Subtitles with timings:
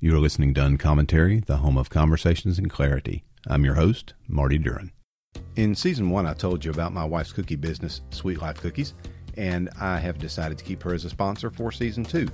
[0.00, 3.24] You are listening to Uncommentary, the home of conversations and clarity.
[3.48, 4.92] I'm your host, Marty Duren.
[5.56, 8.94] In season one, I told you about my wife's cookie business, Sweet Life Cookies,
[9.36, 12.28] and I have decided to keep her as a sponsor for season two.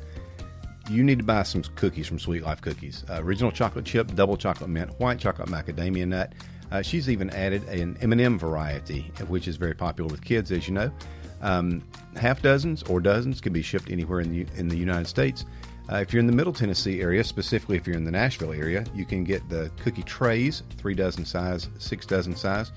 [0.91, 3.03] You need to buy some cookies from Sweet Life Cookies.
[3.09, 6.35] Uh, original chocolate chip, double chocolate mint, white chocolate macadamia nut.
[6.71, 10.75] Uh, she's even added an M&M variety, which is very popular with kids, as you
[10.75, 10.93] know.
[11.41, 11.83] Um,
[12.17, 15.47] half dozens or dozens can be shipped anywhere in the in the United States.
[15.91, 18.85] Uh, if you're in the Middle Tennessee area, specifically if you're in the Nashville area,
[18.95, 22.73] you can get the cookie trays, three dozen size, six dozen size.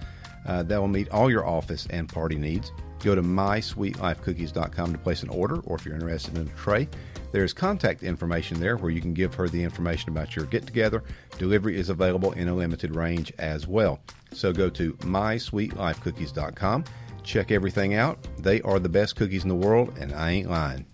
[0.45, 2.71] Uh, that will meet all your office and party needs.
[3.03, 6.87] Go to mysweetlifecookies.com to place an order, or if you're interested in a tray,
[7.31, 11.03] there's contact information there where you can give her the information about your get together.
[11.37, 13.99] Delivery is available in a limited range as well.
[14.31, 16.85] So go to mysweetlifecookies.com,
[17.23, 18.25] check everything out.
[18.39, 20.85] They are the best cookies in the world, and I ain't lying.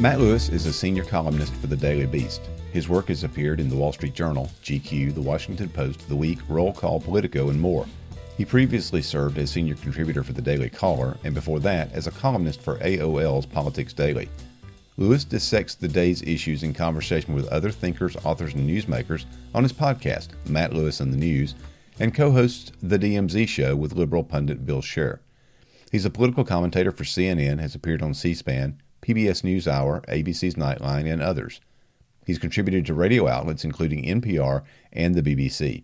[0.00, 2.40] Matt Lewis is a senior columnist for the Daily Beast.
[2.72, 6.38] His work has appeared in the Wall Street Journal, GQ, the Washington Post, The Week,
[6.48, 7.84] Roll Call, Politico, and more.
[8.38, 12.12] He previously served as senior contributor for the Daily Caller, and before that, as a
[12.12, 14.30] columnist for AOL's Politics Daily.
[14.96, 19.72] Lewis dissects the day's issues in conversation with other thinkers, authors, and newsmakers on his
[19.74, 21.54] podcast, Matt Lewis and the News,
[21.98, 25.18] and co hosts The DMZ Show with liberal pundit Bill Scher.
[25.92, 28.80] He's a political commentator for CNN, has appeared on C SPAN,
[29.14, 31.60] PBS NewsHour, ABC's Nightline, and others.
[32.24, 35.82] He's contributed to radio outlets including NPR and the BBC.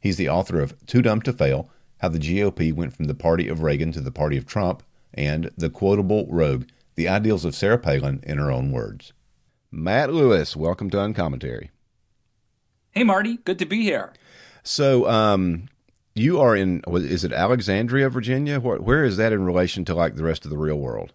[0.00, 3.48] He's the author of Too Dumb to Fail How the GOP Went from the Party
[3.48, 4.82] of Reagan to the Party of Trump,
[5.14, 9.14] and The Quotable Rogue The Ideals of Sarah Palin in Her Own Words.
[9.70, 11.70] Matt Lewis, welcome to Uncommentary.
[12.90, 13.38] Hey, Marty.
[13.38, 14.12] Good to be here.
[14.62, 15.68] So, um,
[16.14, 18.60] you are in, is it Alexandria, Virginia?
[18.60, 21.14] Where, where is that in relation to like the rest of the real world?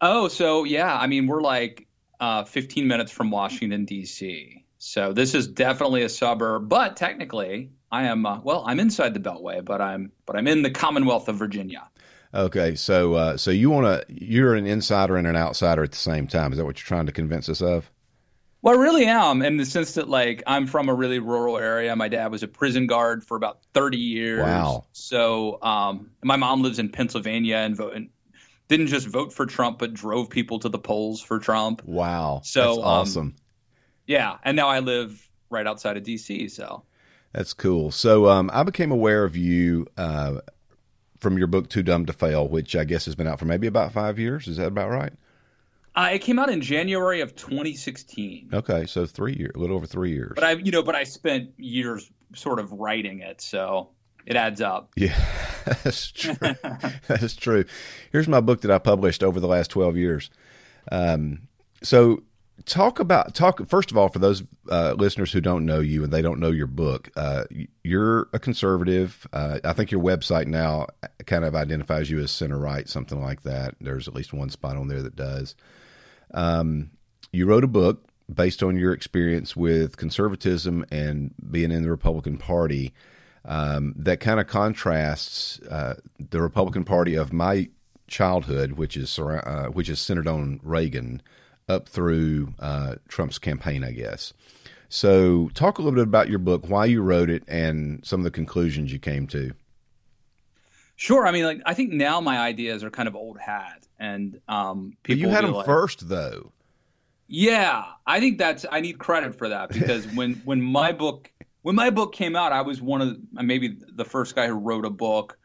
[0.00, 1.86] Oh, so yeah, I mean, we're like
[2.20, 4.64] uh, 15 minutes from Washington D.C.
[4.78, 8.64] So this is definitely a suburb, but technically, I am uh, well.
[8.66, 11.88] I'm inside the Beltway, but I'm but I'm in the Commonwealth of Virginia.
[12.32, 15.98] Okay, so uh, so you want to you're an insider and an outsider at the
[15.98, 16.52] same time.
[16.52, 17.90] Is that what you're trying to convince us of?
[18.60, 21.94] Well, I really am, in the sense that like I'm from a really rural area.
[21.94, 24.42] My dad was a prison guard for about 30 years.
[24.42, 24.84] Wow.
[24.92, 28.10] So um, my mom lives in Pennsylvania and, vote, and
[28.68, 31.82] didn't just vote for Trump, but drove people to the polls for Trump.
[31.84, 32.42] Wow.
[32.44, 33.26] So That's awesome.
[33.26, 33.34] Um,
[34.06, 34.36] yeah.
[34.44, 36.50] And now I live right outside of DC.
[36.50, 36.84] So
[37.32, 37.90] that's cool.
[37.90, 40.40] So um, I became aware of you uh,
[41.18, 43.66] from your book, Too Dumb to Fail, which I guess has been out for maybe
[43.66, 44.48] about five years.
[44.48, 45.12] Is that about right?
[45.94, 48.50] Uh, it came out in January of 2016.
[48.52, 50.32] Okay, so three years, a little over three years.
[50.36, 53.90] But I, you know, but I spent years sort of writing it, so
[54.28, 54.92] it adds up.
[54.96, 55.18] Yeah,
[55.82, 56.34] that's true.
[57.08, 57.64] that's true.
[58.12, 60.30] Here's my book that I published over the last 12 years.
[60.90, 61.48] Um,
[61.82, 62.22] so
[62.64, 66.12] talk about talk first of all for those uh, listeners who don't know you and
[66.12, 67.44] they don't know your book uh,
[67.84, 70.86] you're a conservative uh, i think your website now
[71.26, 74.76] kind of identifies you as center right something like that there's at least one spot
[74.76, 75.54] on there that does
[76.34, 76.90] um,
[77.32, 82.36] you wrote a book based on your experience with conservatism and being in the republican
[82.38, 82.92] party
[83.44, 87.68] um, that kind of contrasts uh, the Republican Party of my
[88.06, 91.22] childhood, which is uh, which is centered on Reagan,
[91.68, 94.32] up through uh, Trump's campaign, I guess.
[94.88, 98.24] So, talk a little bit about your book, why you wrote it, and some of
[98.24, 99.52] the conclusions you came to.
[100.96, 101.26] Sure.
[101.26, 104.96] I mean, like I think now my ideas are kind of old hat, and um,
[105.02, 105.16] people.
[105.16, 106.52] But you had them like, first, though.
[107.28, 111.30] Yeah, I think that's I need credit for that because when when my book
[111.68, 114.54] when my book came out, I was one of the, maybe the first guy who
[114.54, 115.36] wrote a book.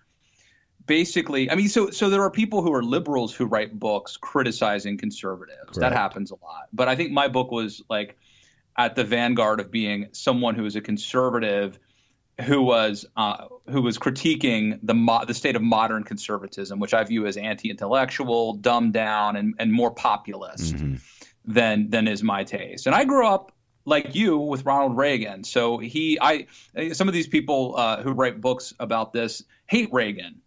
[0.85, 4.97] Basically, I mean, so so there are people who are liberals who write books criticizing
[4.97, 5.59] conservatives.
[5.63, 5.79] Correct.
[5.81, 6.69] That happens a lot.
[6.71, 8.17] But I think my book was like
[8.77, 11.77] at the vanguard of being someone who is a conservative
[12.45, 17.03] who was uh, who was critiquing the mo- the state of modern conservatism, which I
[17.03, 20.95] view as anti-intellectual, dumbed down, and and more populist mm-hmm.
[21.43, 22.87] than than is my taste.
[22.87, 23.51] And I grew up
[23.85, 25.43] like you with Ronald Reagan.
[25.43, 26.47] So he, I,
[26.93, 30.41] some of these people uh, who write books about this hate Reagan,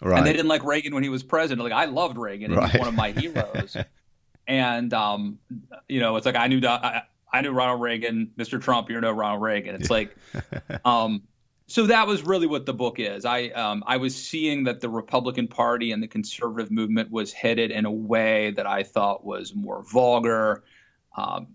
[0.00, 0.18] right.
[0.18, 1.62] and they didn't like Reagan when he was president.
[1.62, 2.70] Like I loved Reagan; right.
[2.70, 3.76] he's one of my heroes.
[4.46, 5.38] and um,
[5.88, 7.02] you know, it's like I knew I,
[7.32, 8.60] I knew Ronald Reagan, Mr.
[8.60, 8.90] Trump.
[8.90, 9.74] You're no Ronald Reagan.
[9.74, 10.14] It's like,
[10.84, 11.22] um,
[11.66, 13.24] so that was really what the book is.
[13.24, 17.70] I um, I was seeing that the Republican Party and the conservative movement was headed
[17.70, 20.64] in a way that I thought was more vulgar,
[21.16, 21.46] um,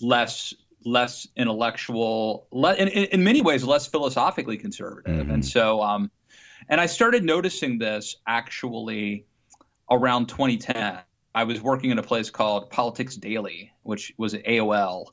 [0.00, 0.54] less
[0.84, 5.14] less intellectual, le- in, in, many ways less philosophically conservative.
[5.14, 5.30] Mm-hmm.
[5.30, 6.10] And so, um,
[6.68, 9.26] and I started noticing this actually
[9.90, 10.98] around 2010.
[11.34, 15.06] I was working in a place called Politics Daily, which was at AOL,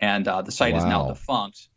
[0.00, 0.78] and uh, the site wow.
[0.78, 1.68] is now defunct.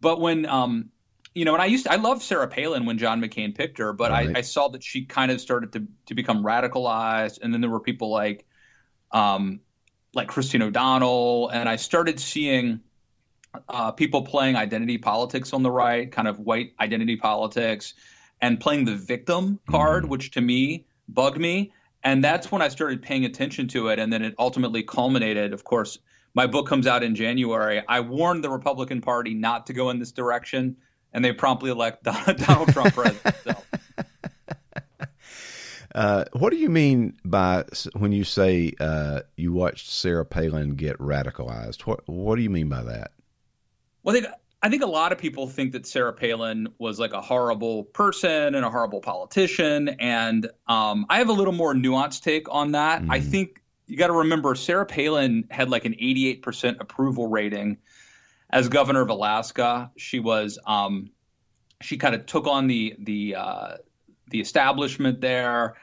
[0.00, 0.90] But when um,
[1.34, 3.92] you know, and I used to, I loved Sarah Palin when John McCain picked her,
[3.92, 4.34] but right.
[4.34, 7.70] I, I, saw that she kind of started to to become radicalized, and then there
[7.70, 8.44] were people like,
[9.12, 9.60] um,
[10.14, 12.80] like Christine O'Donnell, and I started seeing
[13.68, 17.94] uh, people playing identity politics on the right, kind of white identity politics,
[18.40, 20.08] and playing the victim card, mm.
[20.08, 21.72] which to me bugged me.
[22.04, 23.98] And that's when I started paying attention to it.
[23.98, 25.52] And then it ultimately culminated.
[25.52, 25.98] Of course,
[26.34, 27.82] my book comes out in January.
[27.88, 30.76] I warned the Republican Party not to go in this direction,
[31.12, 32.04] and they promptly elect
[32.36, 33.34] Donald Trump president.
[33.42, 33.54] So.
[35.98, 37.64] Uh, what do you mean by
[37.94, 41.80] when you say uh, you watched Sarah Palin get radicalized?
[41.86, 43.10] What What do you mean by that?
[44.04, 47.12] Well, I think, I think a lot of people think that Sarah Palin was like
[47.12, 52.22] a horrible person and a horrible politician, and um, I have a little more nuanced
[52.22, 53.02] take on that.
[53.02, 53.10] Mm.
[53.10, 53.30] I mm-hmm.
[53.30, 57.78] think you got to remember Sarah Palin had like an 88% approval rating
[58.50, 59.90] as governor of Alaska.
[59.96, 61.10] She was um,
[61.80, 63.76] she kind of took on the the uh,
[64.30, 65.76] the establishment there.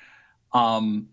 [0.53, 1.09] Um,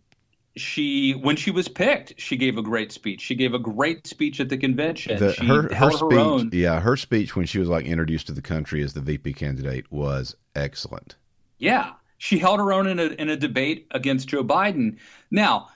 [0.57, 3.21] she when she was picked, she gave a great speech.
[3.21, 5.19] She gave a great speech at the convention.
[5.19, 8.43] The, her her speech, her yeah, her speech when she was like introduced to the
[8.43, 11.17] country as the VP candidate was excellent.
[11.59, 14.99] Yeah, she held her own in a in a debate against Joe Biden.
[15.31, 15.69] Now,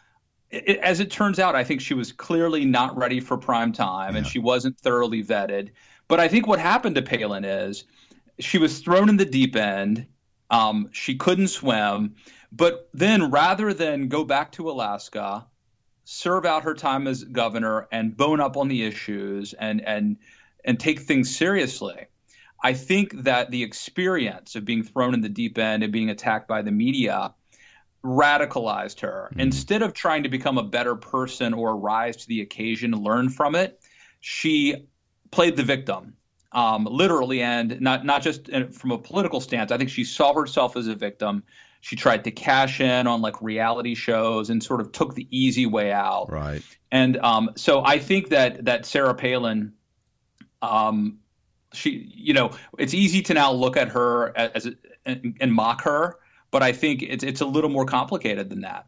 [0.51, 4.13] it, as it turns out, I think she was clearly not ready for prime time,
[4.13, 4.19] yeah.
[4.19, 5.71] and she wasn't thoroughly vetted.
[6.09, 7.85] But I think what happened to Palin is
[8.39, 10.07] she was thrown in the deep end.
[10.51, 12.15] Um, she couldn't swim
[12.57, 15.47] but then rather than go back to Alaska,
[16.05, 20.17] serve out her time as governor and bone up on the issues and and
[20.65, 22.07] and take things seriously.
[22.63, 26.49] I think that the experience of being thrown in the deep end and being attacked
[26.49, 27.35] by the media
[28.03, 29.29] radicalized her.
[29.31, 29.41] Mm-hmm.
[29.41, 33.29] Instead of trying to become a better person or rise to the occasion, and learn
[33.29, 33.81] from it,
[34.21, 34.87] she
[35.31, 36.15] played the victim,
[36.57, 39.71] um, literally, and not not just from a political stance.
[39.71, 41.45] I think she saw herself as a victim.
[41.83, 45.67] She tried to cash in on like reality shows and sort of took the easy
[45.67, 46.33] way out.
[46.33, 46.63] Right.
[46.91, 49.75] And um, so I think that that Sarah Palin,
[50.63, 51.19] um,
[51.75, 54.75] she, you know, it's easy to now look at her as, as
[55.05, 56.17] and, and mock her,
[56.51, 58.87] but I think it's it's a little more complicated than that.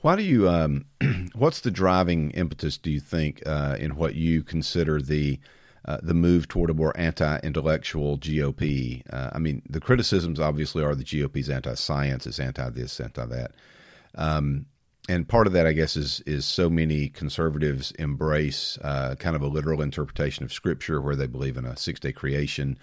[0.00, 0.48] Why do you?
[0.48, 0.86] Um,
[1.36, 2.76] what's the driving impetus?
[2.76, 5.38] Do you think uh, in what you consider the
[5.84, 9.02] uh, the move toward a more anti-intellectual GOP.
[9.12, 13.52] Uh, I mean, the criticisms obviously are the GOP's anti-science, it's anti-this, anti-that,
[14.14, 14.66] um,
[15.08, 19.40] and part of that, I guess, is is so many conservatives embrace uh, kind of
[19.40, 22.78] a literal interpretation of Scripture, where they believe in a six-day creation.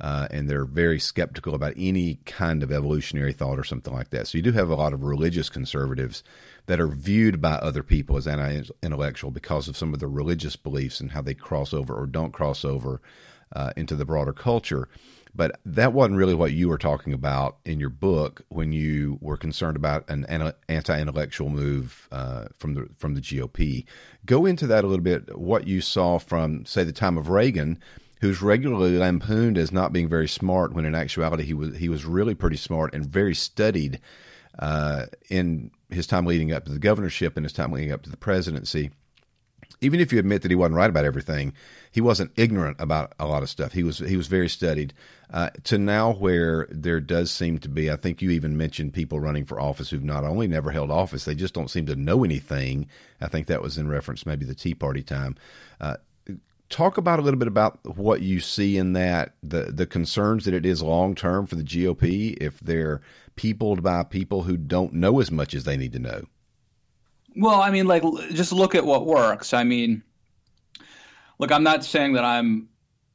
[0.00, 4.26] Uh, and they're very skeptical about any kind of evolutionary thought or something like that.
[4.26, 6.24] So you do have a lot of religious conservatives
[6.66, 11.00] that are viewed by other people as anti-intellectual because of some of their religious beliefs
[11.00, 13.00] and how they cross over or don't cross over
[13.52, 14.88] uh, into the broader culture.
[15.36, 19.36] But that wasn't really what you were talking about in your book when you were
[19.36, 20.24] concerned about an
[20.68, 23.84] anti-intellectual move uh, from the from the GOP.
[24.24, 25.36] Go into that a little bit.
[25.36, 27.80] What you saw from, say, the time of Reagan,
[28.20, 32.04] who's regularly lampooned as not being very smart, when in actuality he was he was
[32.04, 34.00] really pretty smart and very studied
[34.60, 38.10] uh, in his time leading up to the governorship and his time leading up to
[38.10, 38.90] the presidency,
[39.80, 41.52] even if you admit that he wasn't right about everything,
[41.90, 43.72] he wasn't ignorant about a lot of stuff.
[43.72, 44.92] He was he was very studied.
[45.30, 49.20] Uh, to now where there does seem to be, I think you even mentioned people
[49.20, 52.24] running for office who've not only never held office, they just don't seem to know
[52.24, 52.86] anything.
[53.20, 55.36] I think that was in reference maybe the Tea Party time.
[55.80, 55.96] Uh,
[56.74, 60.54] talk about a little bit about what you see in that the the concerns that
[60.54, 63.00] it is long term for the GOP if they're
[63.36, 66.24] peopled by people who don't know as much as they need to know?
[67.36, 68.02] Well, I mean, like,
[68.32, 69.54] just look at what works.
[69.54, 70.02] I mean,
[71.38, 72.68] look, I'm not saying that I'm,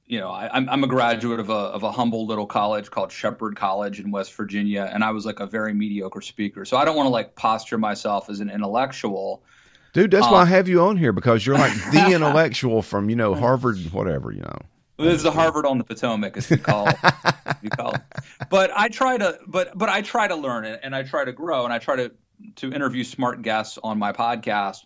[0.08, 3.12] you know, I, am I'm a graduate of a of a humble little college called
[3.12, 6.66] Shepherd College in West Virginia, and I was like a very mediocre speaker.
[6.66, 9.44] So I don't want to like posture myself as an intellectual.
[9.94, 13.10] Dude, that's um, why I have you on here because you're like the intellectual from
[13.10, 14.60] you know Harvard, whatever you know.
[14.98, 16.86] This is the Harvard on the Potomac, as we call,
[17.64, 18.02] we call it.
[18.50, 21.32] But I try to, but but I try to learn it, and I try to
[21.32, 22.12] grow, and I try to
[22.58, 24.86] to interview smart guests on my podcast.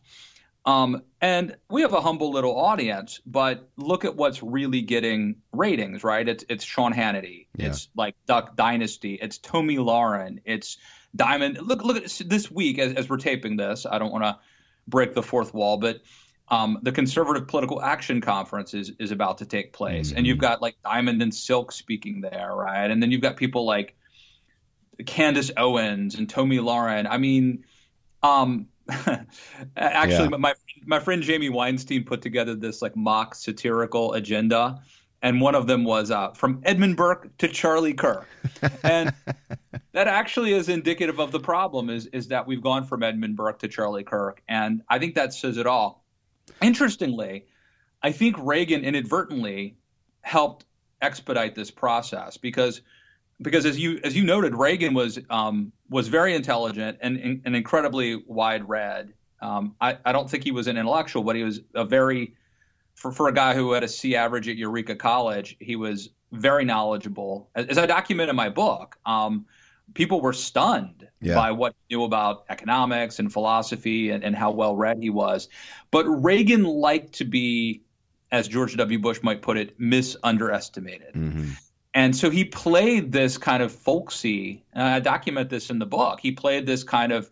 [0.66, 6.04] Um, and we have a humble little audience, but look at what's really getting ratings,
[6.04, 6.28] right?
[6.28, 7.68] It's it's Sean Hannity, yeah.
[7.68, 10.78] it's like Duck Dynasty, it's Tomi Lahren, it's
[11.16, 11.58] Diamond.
[11.62, 13.86] Look look at this week as, as we're taping this.
[13.86, 14.38] I don't want to
[14.88, 16.02] break the fourth wall, but
[16.50, 20.18] um, the Conservative Political Action Conference is is about to take place, mm-hmm.
[20.18, 22.90] and you've got like Diamond and Silk speaking there, right?
[22.90, 23.96] And then you've got people like
[25.06, 27.08] Candace Owens and Tomi Lahren.
[27.10, 27.64] I mean,
[28.22, 28.68] um,
[29.78, 30.38] actually, yeah.
[30.38, 30.54] my
[30.86, 34.82] my friend Jamie Weinstein put together this like mock satirical agenda,
[35.24, 38.28] and one of them was uh, from Edmund Burke to Charlie Kirk,
[38.84, 39.14] and
[39.94, 41.90] that actually is indicative of the problem.
[41.90, 45.34] Is is that we've gone from Edmund Burke to Charlie Kirk, and I think that
[45.34, 46.04] says it all.
[46.62, 47.46] Interestingly,
[48.04, 49.78] I think Reagan inadvertently
[50.22, 50.66] helped
[51.02, 52.82] expedite this process because
[53.42, 58.22] because as you as you noted, Reagan was um, was very intelligent and, and incredibly
[58.28, 59.14] wide read.
[59.42, 62.36] Um, I, I don't think he was an intellectual, but he was a very
[62.96, 66.66] for, for a guy who had a C average at Eureka College, he was very
[66.66, 67.50] knowledgeable.
[67.56, 69.46] As, as I document in my book, um,
[69.94, 71.36] people were stunned yeah.
[71.36, 75.50] by what he knew about economics and philosophy and, and how well read he was.
[75.92, 77.82] But Reagan liked to be,
[78.32, 79.00] as George W.
[79.00, 81.14] Bush might put it, misunderestimated.
[81.14, 81.50] Mm-hmm.
[81.94, 86.20] And so he played this kind of folksy, and I document this in the book.
[86.20, 87.30] He played this kind of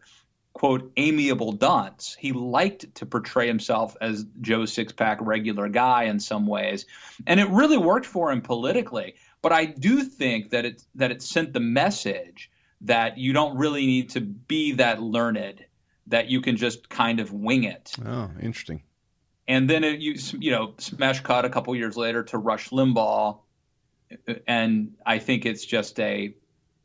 [0.53, 2.15] quote amiable dunce.
[2.19, 6.85] He liked to portray himself as Joe Sixpack regular guy in some ways,
[7.27, 9.15] and it really worked for him politically.
[9.41, 13.85] But I do think that it that it sent the message that you don't really
[13.85, 15.63] need to be that learned,
[16.07, 17.93] that you can just kind of wing it.
[18.05, 18.83] Oh, interesting.
[19.47, 23.39] And then it, you you know smash cut a couple years later to Rush Limbaugh
[24.47, 26.33] and I think it's just a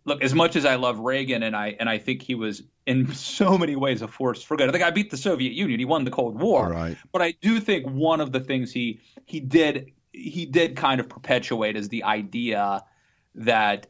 [0.04, 0.22] look.
[0.22, 3.58] As much as I love Reagan, and I and I think he was in so
[3.58, 4.68] many ways a force for good.
[4.68, 5.78] I think I beat the Soviet Union.
[5.78, 6.70] He won the Cold War.
[6.70, 6.96] Right.
[7.12, 11.08] But I do think one of the things he he did he did kind of
[11.08, 12.82] perpetuate is the idea
[13.34, 13.88] that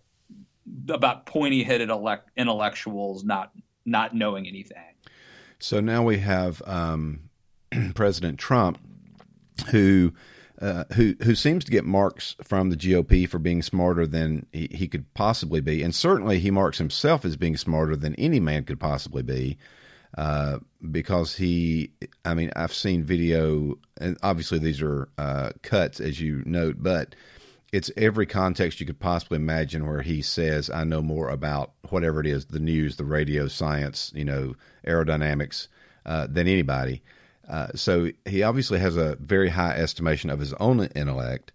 [0.88, 3.52] about pointy headed elect, intellectuals not
[3.84, 4.94] not knowing anything.
[5.58, 7.30] So now we have um,
[7.94, 8.78] President Trump,
[9.70, 10.12] who
[10.60, 14.68] uh, who who seems to get marks from the GOP for being smarter than he,
[14.72, 18.64] he, could possibly be, and certainly he marks himself as being smarter than any man
[18.64, 19.58] could possibly be,
[20.16, 20.58] uh,
[20.90, 21.90] because he.
[22.24, 27.14] I mean, I've seen video, and obviously these are uh, cuts as you note, but
[27.70, 32.20] it's every context you could possibly imagine where he says, "I know more about whatever
[32.20, 34.54] it is, the news, the radio, science, you know,
[34.86, 35.68] aerodynamics,
[36.06, 37.02] uh, than anybody."
[37.48, 41.52] Uh, so he obviously has a very high estimation of his own intellect.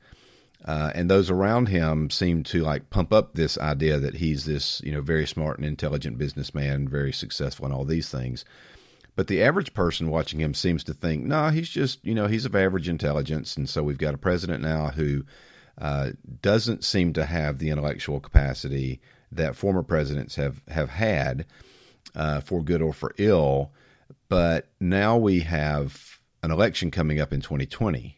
[0.63, 4.79] Uh, and those around him seem to like pump up this idea that he's this,
[4.83, 8.45] you know, very smart and intelligent businessman, very successful and all these things.
[9.15, 12.27] But the average person watching him seems to think, no, nah, he's just, you know,
[12.27, 13.57] he's of average intelligence.
[13.57, 15.25] And so we've got a president now who
[15.77, 21.45] uh, doesn't seem to have the intellectual capacity that former presidents have have had,
[22.15, 23.71] uh, for good or for ill.
[24.31, 28.17] But now we have an election coming up in 2020.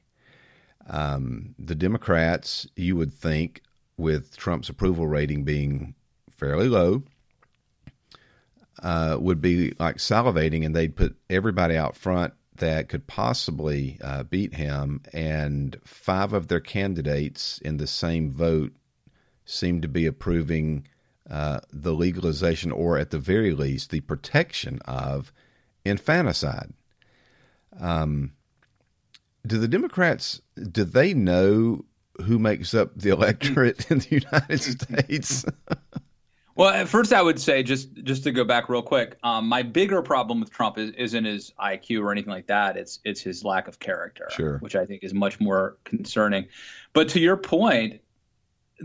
[0.87, 3.63] Um, the Democrats, you would think,
[3.97, 5.95] with Trump's approval rating being
[6.29, 7.01] fairly low,
[8.83, 14.21] uh, would be like salivating, and they'd put everybody out front that could possibly uh,
[14.21, 15.01] beat him.
[15.13, 18.73] And five of their candidates in the same vote
[19.45, 20.85] seem to be approving
[21.27, 25.33] uh, the legalization, or at the very least, the protection of
[25.85, 26.73] infanticide.
[27.79, 28.33] Um,
[29.45, 31.85] do the Democrats do they know
[32.21, 35.45] who makes up the electorate in the United States?
[36.55, 39.63] well, at first I would say just just to go back real quick, um, my
[39.63, 42.77] bigger problem with Trump is, isn't his IQ or anything like that.
[42.77, 44.57] It's it's his lack of character, sure.
[44.59, 46.47] which I think is much more concerning.
[46.93, 48.01] But to your point,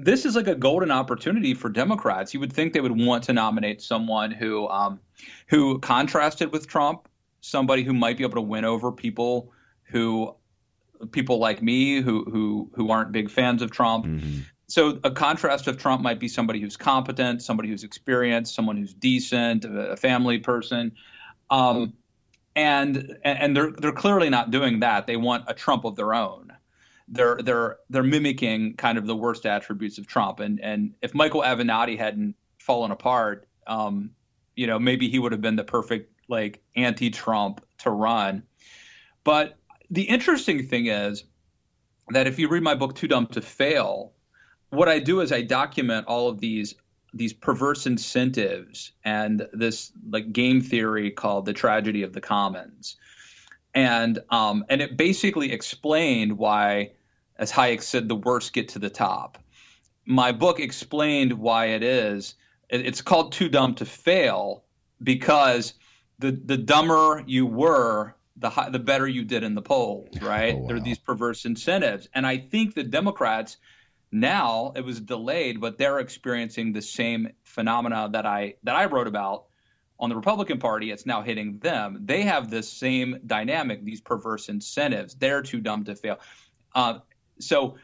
[0.04, 2.32] this is like a golden opportunity for Democrats.
[2.32, 5.00] You would think they would want to nominate someone who um,
[5.48, 7.08] who contrasted with Trump,
[7.40, 9.52] somebody who might be able to win over people
[9.84, 10.34] who
[11.12, 14.06] people like me who who who aren't big fans of Trump.
[14.06, 14.40] Mm-hmm.
[14.68, 18.92] So a contrast of Trump might be somebody who's competent, somebody who's experienced, someone who's
[18.92, 20.92] decent, a family person.
[21.48, 21.94] Um,
[22.54, 25.06] and and they're they're clearly not doing that.
[25.06, 26.47] They want a Trump of their own
[27.10, 30.40] they're they're they're mimicking kind of the worst attributes of Trump.
[30.40, 34.10] And and if Michael Avenatti hadn't fallen apart, um,
[34.56, 38.42] you know, maybe he would have been the perfect like anti-Trump to run.
[39.24, 39.56] But
[39.90, 41.24] the interesting thing is
[42.10, 44.12] that if you read my book Too Dumb to Fail,
[44.70, 46.74] what I do is I document all of these
[47.14, 52.96] these perverse incentives and this like game theory called the tragedy of the commons
[53.74, 56.90] and um, and it basically explained why
[57.38, 59.38] as Hayek said, the worst get to the top.
[60.06, 62.34] My book explained why it is.
[62.70, 64.64] It's called Too Dumb to Fail
[65.02, 65.74] because
[66.18, 70.54] the, the dumber you were, the high, the better you did in the polls, right?
[70.54, 70.66] Oh, wow.
[70.68, 73.58] There are these perverse incentives, and I think the Democrats
[74.10, 79.06] now it was delayed, but they're experiencing the same phenomena that I that I wrote
[79.06, 79.44] about
[80.00, 80.90] on the Republican Party.
[80.90, 81.98] It's now hitting them.
[82.04, 85.14] They have this same dynamic, these perverse incentives.
[85.14, 86.18] They're too dumb to fail.
[86.74, 87.00] Uh,
[87.40, 87.76] so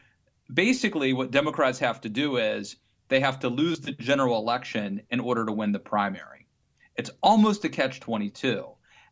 [0.53, 2.75] basically, what Democrats have to do is
[3.07, 6.47] they have to lose the general election in order to win the primary.
[6.95, 8.67] It's almost a catch 22.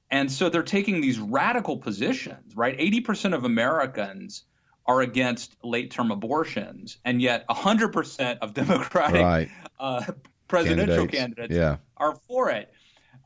[0.10, 2.78] And so they're taking these radical positions, right?
[2.78, 4.44] 80% of Americans
[4.86, 9.50] are against late term abortions, and yet 100% of Democratic right.
[9.80, 10.04] uh,
[10.48, 11.78] presidential candidates, candidates yeah.
[11.98, 12.73] are for it.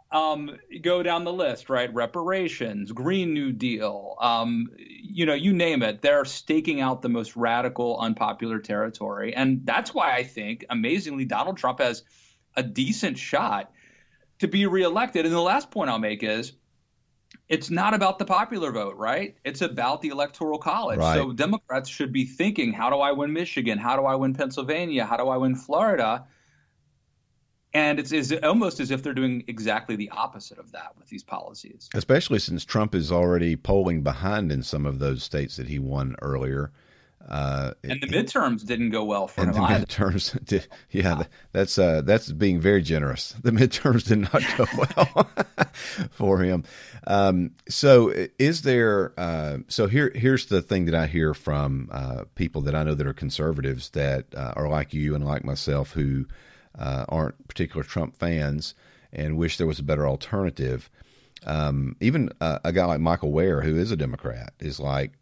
[0.09, 1.93] Um, go down the list, right?
[1.93, 6.01] Reparations, Green New Deal, um, you know, you name it.
[6.01, 9.35] They're staking out the most radical, unpopular territory.
[9.35, 12.03] And that's why I think, amazingly, Donald Trump has
[12.55, 13.71] a decent shot
[14.39, 15.25] to be reelected.
[15.25, 16.53] And the last point I'll make is
[17.49, 19.35] it's not about the popular vote, right?
[19.43, 20.99] It's about the electoral college.
[20.99, 21.15] Right.
[21.15, 23.77] So Democrats should be thinking, how do I win Michigan?
[23.77, 25.05] How do I win Pennsylvania?
[25.05, 26.25] How do I win Florida?
[27.73, 31.23] And it's, it's almost as if they're doing exactly the opposite of that with these
[31.23, 31.89] policies.
[31.93, 36.15] Especially since Trump is already polling behind in some of those states that he won
[36.21, 36.71] earlier.
[37.27, 39.55] Uh, and the midterms didn't go well for and him.
[39.55, 39.85] The either.
[39.85, 43.35] midterms, did, yeah, that's uh, that's being very generous.
[43.43, 45.29] The midterms did not go well
[46.11, 46.63] for him.
[47.05, 49.13] Um, so, is there?
[49.17, 52.93] Uh, so here, here's the thing that I hear from uh, people that I know
[52.93, 56.27] that are conservatives that uh, are like you and like myself who
[56.77, 58.75] uh, aren't particular Trump fans
[59.11, 60.89] and wish there was a better alternative.
[61.45, 65.13] Um, even a guy like Michael Wear, who is a Democrat, is like,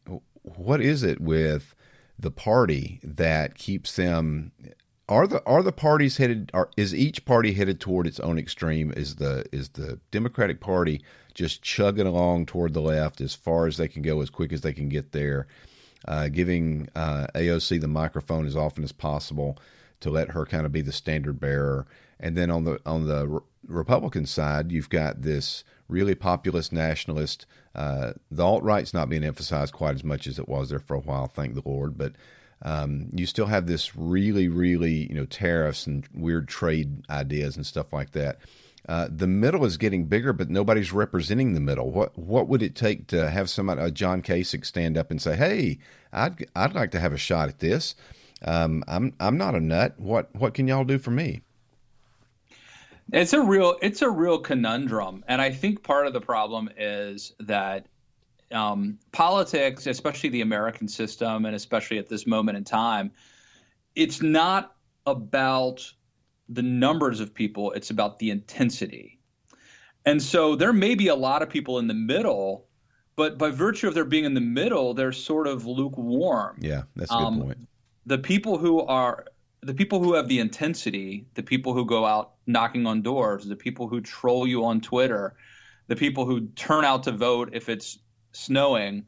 [0.41, 1.75] what is it with
[2.17, 4.51] the party that keeps them
[5.07, 8.91] are the are the parties headed are is each party headed toward its own extreme
[8.95, 11.01] is the is the democratic party
[11.33, 14.61] just chugging along toward the left as far as they can go as quick as
[14.61, 15.45] they can get there
[16.07, 19.57] uh, giving uh, aoc the microphone as often as possible
[20.05, 21.85] to let her kind of be the standard bearer
[22.19, 27.45] and then on the on the re- republican side you've got this really populist nationalist.
[27.73, 30.95] Uh, the alt right's not being emphasized quite as much as it was there for
[30.95, 31.97] a while, thank the Lord.
[31.97, 32.13] But
[32.61, 37.65] um, you still have this really, really, you know, tariffs and weird trade ideas and
[37.65, 38.39] stuff like that.
[38.87, 41.89] Uh, the middle is getting bigger, but nobody's representing the middle.
[41.89, 45.35] What what would it take to have somebody, a John Kasich, stand up and say,
[45.35, 45.79] "Hey,
[46.13, 47.95] I'd I'd like to have a shot at this.
[48.45, 49.95] Um, I'm I'm not a nut.
[49.97, 51.41] What what can y'all do for me?"
[53.11, 57.33] It's a real it's a real conundrum, and I think part of the problem is
[57.39, 57.87] that
[58.51, 63.11] um, politics, especially the American system, and especially at this moment in time,
[63.95, 65.91] it's not about
[66.49, 69.19] the numbers of people; it's about the intensity.
[70.05, 72.67] And so there may be a lot of people in the middle,
[73.15, 76.57] but by virtue of their being in the middle, they're sort of lukewarm.
[76.61, 77.67] Yeah, that's a good um, point.
[78.05, 79.25] The people who are
[79.61, 83.55] the people who have the intensity, the people who go out knocking on doors, the
[83.55, 85.35] people who troll you on Twitter,
[85.87, 87.97] the people who turn out to vote if it's
[88.31, 89.07] snowing,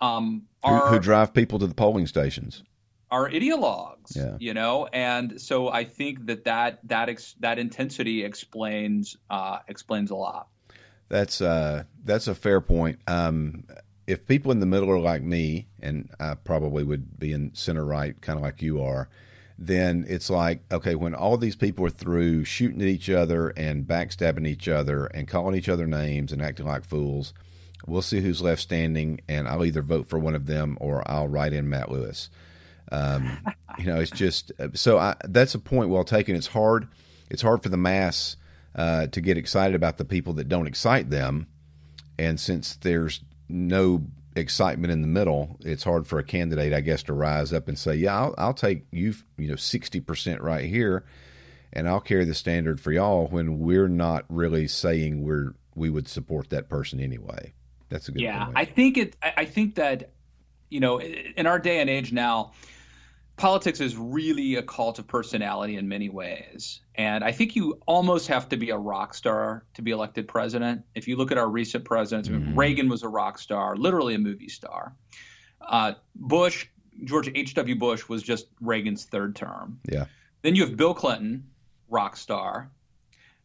[0.00, 2.64] um, are, who, who, drive people to the polling stations,
[3.10, 4.16] are ideologues.
[4.16, 4.36] Yeah.
[4.40, 10.10] You know, and so I think that that that ex, that intensity explains uh, explains
[10.10, 10.48] a lot.
[11.08, 12.98] That's uh, that's a fair point.
[13.06, 13.64] Um,
[14.06, 17.84] if people in the middle are like me, and I probably would be in center
[17.84, 19.08] right, kind of like you are
[19.58, 23.86] then it's like, okay, when all these people are through shooting at each other and
[23.86, 27.32] backstabbing each other and calling each other names and acting like fools,
[27.86, 31.28] we'll see who's left standing, and I'll either vote for one of them or I'll
[31.28, 32.28] write in Matt Lewis.
[32.92, 33.38] Um,
[33.78, 36.36] you know, it's just so I, that's a point well taken.
[36.36, 36.88] It's hard.
[37.30, 38.36] It's hard for the mass
[38.74, 41.46] uh, to get excited about the people that don't excite them,
[42.18, 44.04] and since there's no
[44.34, 47.78] excitement in the middle, it's hard for a candidate, I guess, to rise up and
[47.78, 51.04] say, "Yeah, I'll, I'll take you, you know, sixty percent right here,
[51.72, 56.08] and I'll carry the standard for y'all." When we're not really saying we're we would
[56.08, 57.52] support that person anyway.
[57.88, 58.22] That's a good.
[58.22, 58.58] Yeah, point.
[58.58, 59.16] I think it.
[59.22, 60.10] I think that,
[60.70, 62.52] you know, in our day and age now,
[63.36, 66.80] politics is really a cult of personality in many ways.
[66.94, 70.82] And I think you almost have to be a rock star to be elected president.
[70.94, 72.58] If you look at our recent presidents, mm-hmm.
[72.58, 74.94] Reagan was a rock star, literally a movie star.
[75.60, 76.66] Uh, Bush,
[77.04, 77.76] George H.W.
[77.76, 79.80] Bush was just Reagan's third term.
[79.90, 80.06] Yeah.
[80.40, 81.44] Then you have Bill Clinton,
[81.90, 82.70] rock star.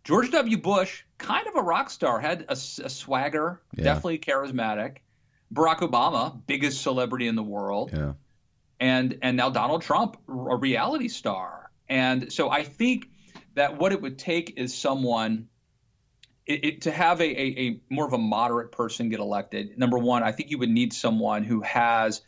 [0.06, 0.58] George W.
[0.58, 3.84] Bush, kind of a rock star, had a, a swagger, yeah.
[3.84, 4.98] definitely charismatic.
[5.54, 7.92] Barack Obama, biggest celebrity in the world.
[7.94, 8.14] Yeah
[8.82, 11.72] and and now Donald Trump, a reality star.
[11.88, 13.08] And so I think
[13.54, 15.48] that what it would take is someone
[16.48, 19.98] it, it, to have a, a, a more of a moderate person get elected, number
[19.98, 22.22] one, I think you would need someone who has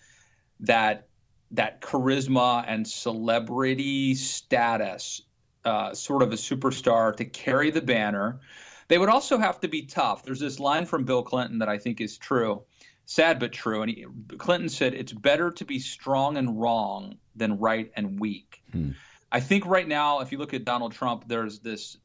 [0.62, 1.08] that
[1.52, 5.22] that charisma and celebrity status,
[5.66, 8.40] uh, sort of a superstar to carry the banner.
[8.88, 10.24] They would also have to be tough.
[10.24, 12.64] There's this line from Bill Clinton that I think is true,
[13.06, 13.82] sad but true.
[13.82, 14.06] And he,
[14.38, 18.92] Clinton said, "It's better to be strong and wrong than right and weak." Hmm.
[19.32, 21.98] I think right now, if you look at Donald Trump, there's this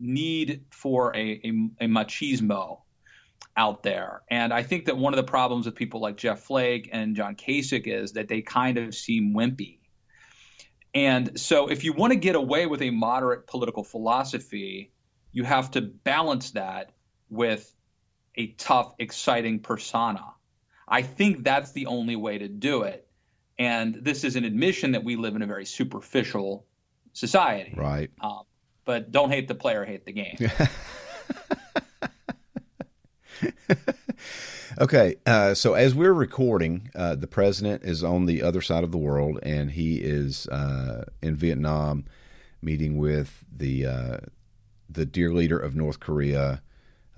[0.00, 2.80] need for a, a, a machismo
[3.56, 4.22] out there.
[4.28, 7.36] And I think that one of the problems with people like Jeff Flake and John
[7.36, 9.78] Kasich is that they kind of seem wimpy.
[10.94, 14.92] And so if you want to get away with a moderate political philosophy,
[15.32, 16.92] you have to balance that
[17.30, 17.74] with
[18.36, 20.24] a tough, exciting persona.
[20.92, 23.08] I think that's the only way to do it.
[23.58, 26.66] And this is an admission that we live in a very superficial
[27.14, 27.72] society.
[27.74, 28.10] Right.
[28.20, 28.42] Um,
[28.84, 30.36] but don't hate the player, hate the game.
[34.78, 38.92] okay, uh, so as we're recording, uh, the president is on the other side of
[38.92, 42.04] the world, and he is uh, in Vietnam,
[42.60, 44.18] meeting with the uh,
[44.90, 46.60] the dear leader of North Korea,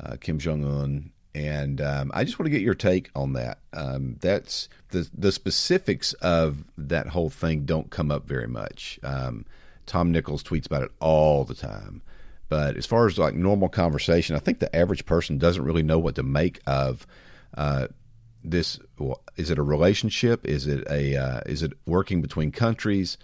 [0.01, 1.11] uh, Kim Jong Un.
[1.35, 3.59] And um, I just want to get your take on that.
[3.73, 9.01] Um, that's the the specifics of that whole thing don't come up very much.
[9.03, 9.45] Um,
[9.87, 12.03] Tom Nichols tweets about it all the time.
[12.49, 15.99] But as far as like normal conversation, I think the average person doesn't really know
[15.99, 17.07] what to make of
[17.57, 17.89] uh,
[18.45, 18.79] this.
[19.37, 20.47] Is it a relationship?
[20.47, 23.19] Is it a uh, is it working between countries?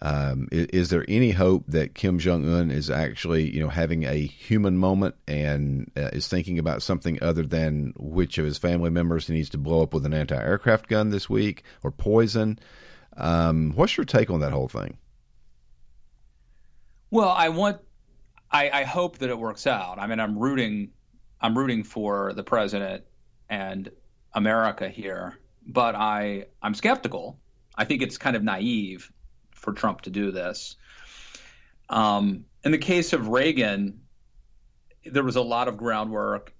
[0.00, 4.04] Um, is, is, there any hope that Kim Jong Un is actually you know having
[4.04, 8.90] a human moment and uh, is thinking about something other than which of his family
[8.90, 12.58] members he needs to blow up with an anti-aircraft gun this week or poison?
[13.16, 14.96] Um, what's your take on that whole thing?
[17.10, 17.78] Well, I want,
[18.50, 19.98] I, I hope that it works out.
[19.98, 20.90] I mean, I'm rooting,
[21.40, 23.04] I'm rooting for the president
[23.50, 23.90] and
[24.32, 27.38] America here, but I, I'm skeptical.
[27.76, 29.12] I think it's kind of naive
[29.62, 30.76] for Trump to do this.
[31.88, 34.00] Um, in the case of Reagan,
[35.04, 36.52] there was a lot of groundwork.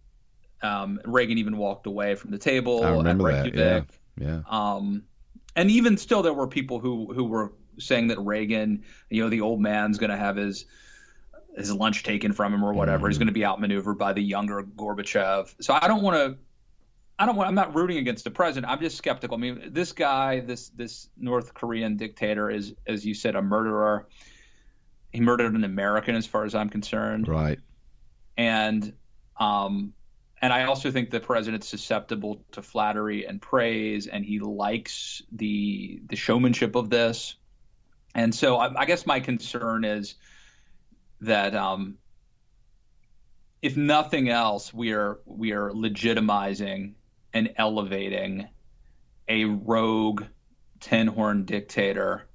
[0.63, 2.85] Um, Reagan even walked away from the table.
[2.85, 3.55] I remember that.
[3.55, 3.83] Yeah.
[4.17, 4.41] yeah.
[4.49, 5.03] Um,
[5.55, 9.41] and even still, there were people who who were saying that Reagan, you know, the
[9.41, 10.67] old man's going to have his
[11.57, 12.99] his lunch taken from him or whatever.
[13.01, 13.09] Mm-hmm.
[13.09, 15.55] He's going to be outmaneuvered by the younger Gorbachev.
[15.61, 16.39] So I don't want to.
[17.23, 17.47] I don't want.
[17.47, 18.73] I'm not rooting against the president.
[18.73, 19.37] I'm just skeptical.
[19.37, 24.09] I mean, this guy, this this North Korean dictator, is, as you said, a murderer.
[25.13, 27.29] He murdered an American, as far as I'm concerned.
[27.29, 27.61] Right.
[28.37, 28.93] And
[29.39, 29.93] um,
[30.41, 36.03] and I also think the president's susceptible to flattery and praise, and he likes the
[36.09, 37.37] the showmanship of this.
[38.17, 40.17] And so I, I guess my concern is
[41.21, 41.99] that um,
[43.63, 46.95] if nothing else, we are we are legitimizing
[47.35, 48.49] and elevating
[49.29, 50.25] a rogue
[50.81, 52.27] tin horn dictator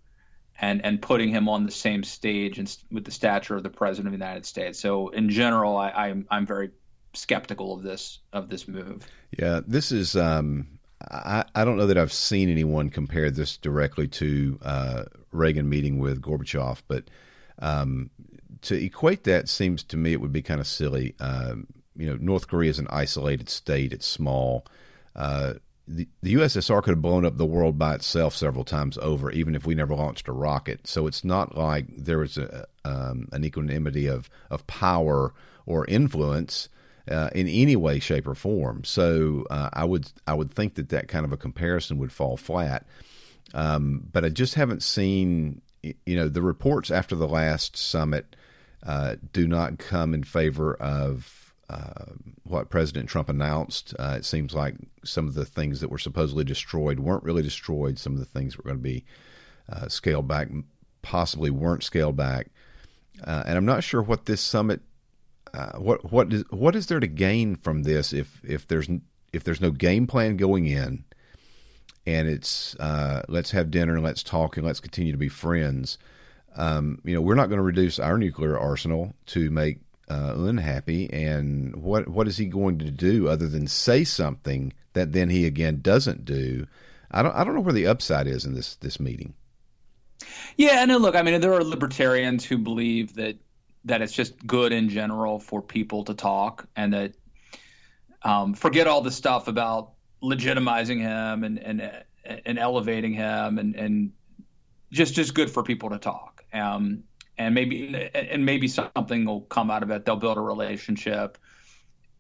[0.60, 4.08] and and putting him on the same stage and, with the stature of the president
[4.08, 4.80] of the United States.
[4.80, 6.72] So in general, I, I'm I'm very
[7.14, 9.08] skeptical of this of this move.
[9.38, 10.80] Yeah, this is um,
[11.12, 16.00] I, I don't know that I've seen anyone compare this directly to uh, Reagan meeting
[16.00, 17.06] with Gorbachev, but
[17.60, 18.10] um,
[18.64, 21.16] to equate that seems to me it would be kind of silly.
[21.20, 24.66] Um, you know, North Korea is an isolated state; it's small.
[25.18, 25.56] Uh,
[25.88, 29.56] the, the USSR could have blown up the world by itself several times over, even
[29.56, 30.86] if we never launched a rocket.
[30.86, 35.34] So it's not like there was a, um, an equanimity of of power
[35.66, 36.70] or influence
[37.10, 38.84] uh, in any way, shape, or form.
[38.84, 42.38] So uh, I would I would think that that kind of a comparison would fall
[42.38, 42.86] flat.
[43.54, 48.36] Um, but I just haven't seen you know the reports after the last summit
[48.84, 53.94] uh, do not come in favor of uh, what President Trump announced.
[54.00, 58.00] Uh, it seems like some of the things that were supposedly destroyed weren't really destroyed.
[58.00, 59.06] Some of the things were going to be
[59.70, 60.48] uh, scaled back,
[61.02, 62.48] possibly weren't scaled back.
[63.24, 64.82] and I'm not sure what this summit
[65.54, 68.90] uh, what what is what is there to gain from this if if there's
[69.34, 71.04] if there's no game plan going in,
[72.06, 75.98] and it's uh, let's have dinner and let's talk and let's continue to be friends.
[76.56, 81.12] Um, you know, we're not going to reduce our nuclear arsenal to make uh, unhappy.
[81.12, 85.46] And what what is he going to do other than say something that then he
[85.46, 86.68] again doesn't do?
[87.12, 89.34] I don't I don't know where the upside is in this this meeting.
[90.56, 93.38] Yeah, and look, I mean, there are libertarians who believe that
[93.86, 97.14] that it's just good in general for people to talk and that
[98.24, 99.92] um, forget all the stuff about
[100.22, 102.04] legitimizing him and and
[102.46, 104.12] and elevating him and and
[104.92, 107.04] just just good for people to talk um,
[107.38, 111.38] and maybe and maybe something will come out of it they'll build a relationship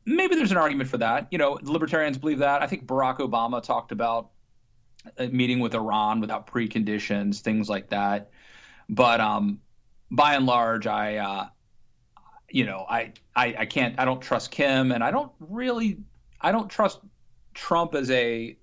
[0.07, 1.27] maybe there's an argument for that.
[1.31, 2.63] You know, libertarians believe that.
[2.63, 4.29] I think Barack Obama talked about
[5.17, 8.31] a meeting with Iran without preconditions, things like that.
[8.89, 9.59] But um,
[10.09, 11.47] by and large, I, uh,
[12.49, 15.97] you know, I, I, I can't, I don't trust Kim, and I don't really,
[16.39, 17.01] I don't trust
[17.53, 18.57] Trump as a.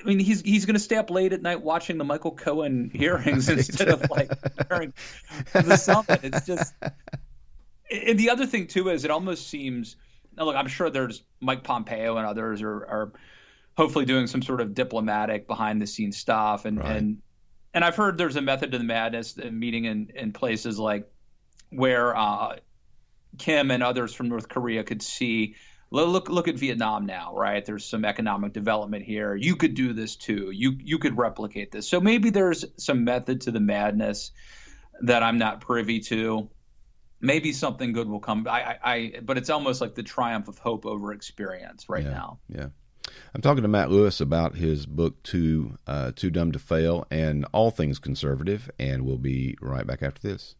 [0.00, 2.90] I mean, he's he's going to stay up late at night watching the Michael Cohen
[2.94, 3.58] hearings right.
[3.58, 4.92] instead of like preparing
[5.52, 6.20] the summit.
[6.22, 6.74] It's just.
[7.92, 9.96] And the other thing too is, it almost seems.
[10.36, 13.12] Now look, I'm sure there's Mike Pompeo and others are, are
[13.76, 16.96] hopefully doing some sort of diplomatic behind the scenes stuff and right.
[16.96, 17.22] and
[17.74, 21.10] and I've heard there's a method to the madness meeting in in places like
[21.70, 22.56] where uh,
[23.38, 25.54] Kim and others from North Korea could see
[25.90, 27.64] look look at Vietnam now, right?
[27.64, 29.34] There's some economic development here.
[29.34, 30.50] You could do this too.
[30.52, 31.88] You you could replicate this.
[31.88, 34.30] So maybe there's some method to the madness
[35.02, 36.48] that I'm not privy to.
[37.20, 38.46] Maybe something good will come.
[38.48, 42.10] I, I, I but it's almost like the triumph of hope over experience right yeah,
[42.10, 42.38] now.
[42.48, 42.66] Yeah.
[43.34, 47.44] I'm talking to Matt Lewis about his book Too uh, Too Dumb to Fail and
[47.52, 50.54] all things conservative, and we'll be right back after this.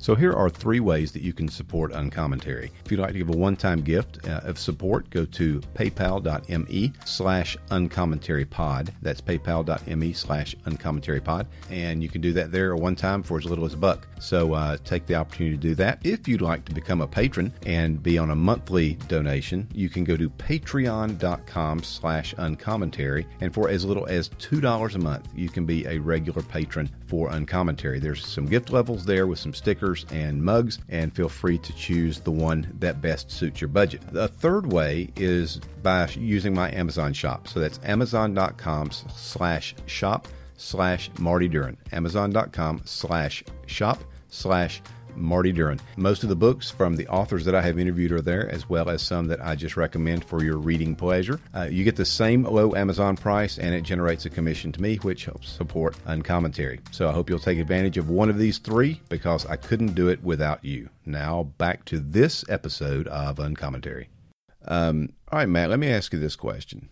[0.00, 2.72] So here are three ways that you can support Uncommentary.
[2.86, 7.58] If you'd like to give a one-time gift uh, of support, go to paypal.me slash
[7.70, 8.94] uncommentary-pod.
[9.02, 11.48] That's paypal.me slash uncommentary-pod.
[11.68, 14.08] And you can do that there one time for as little as a buck.
[14.20, 15.98] So uh, take the opportunity to do that.
[16.02, 20.04] If you'd like to become a patron and be on a monthly donation, you can
[20.04, 23.26] go to patreon.com slash uncommentary.
[23.42, 27.28] And for as little as $2 a month, you can be a regular patron for
[27.30, 27.98] Uncommentary.
[27.98, 32.20] There's some gift levels there with some stickers and mugs, and feel free to choose
[32.20, 34.02] the one that best suits your budget.
[34.12, 37.48] The third way is by using my Amazon shop.
[37.48, 41.76] So that's amazon.com slash shop slash Marty Duren.
[41.92, 44.82] Amazon.com slash shop slash
[45.16, 45.80] Marty Duren.
[45.96, 48.88] Most of the books from the authors that I have interviewed are there, as well
[48.88, 51.40] as some that I just recommend for your reading pleasure.
[51.54, 54.96] Uh, you get the same low Amazon price, and it generates a commission to me,
[54.96, 56.80] which helps support Uncommentary.
[56.90, 60.08] So I hope you'll take advantage of one of these three because I couldn't do
[60.08, 60.88] it without you.
[61.06, 64.08] Now back to this episode of Uncommentary.
[64.66, 66.90] Um, all right, Matt, let me ask you this question.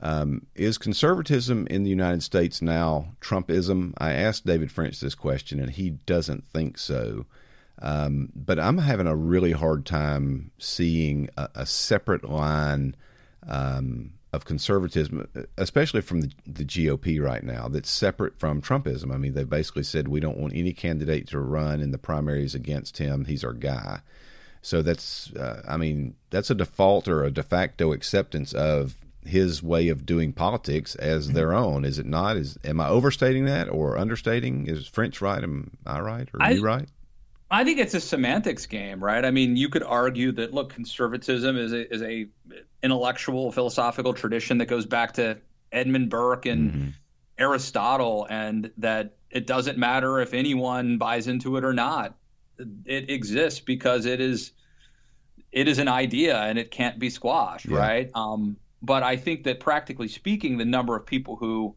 [0.00, 3.94] Um, is conservatism in the United States now Trumpism?
[3.98, 7.26] I asked David French this question, and he doesn't think so.
[7.80, 12.94] Um, but I'm having a really hard time seeing a, a separate line
[13.46, 15.28] um, of conservatism,
[15.58, 19.12] especially from the, the, GOP right now, that's separate from Trumpism.
[19.12, 22.54] I mean, they basically said we don't want any candidate to run in the primaries
[22.54, 23.26] against him.
[23.26, 24.00] He's our guy.
[24.62, 29.62] So that's, uh, I mean, that's a default or a de facto acceptance of his
[29.62, 32.36] way of doing politics as their own, is it not?
[32.36, 34.66] Is am I overstating that or understating?
[34.66, 35.42] Is French right?
[35.42, 36.28] Am I right?
[36.32, 36.88] Or I, you right?
[37.50, 39.24] I think it's a semantics game, right?
[39.24, 42.26] I mean, you could argue that look, conservatism is a is a
[42.82, 45.38] intellectual philosophical tradition that goes back to
[45.70, 46.88] Edmund Burke and mm-hmm.
[47.38, 52.16] Aristotle, and that it doesn't matter if anyone buys into it or not.
[52.84, 54.52] It exists because it is
[55.52, 57.78] it is an idea and it can't be squashed, yeah.
[57.78, 58.10] right?
[58.14, 61.74] Um, but I think that practically speaking, the number of people who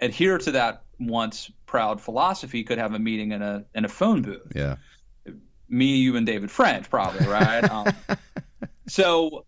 [0.00, 4.22] adhere to that once proud philosophy could have a meeting in a in a phone
[4.22, 4.52] booth.
[4.54, 4.76] Yeah.
[5.68, 7.62] Me, you, and David French, probably, right?
[7.70, 7.94] um,
[8.88, 9.44] so,